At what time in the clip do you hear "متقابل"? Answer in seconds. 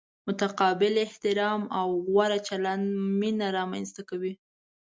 0.27-0.93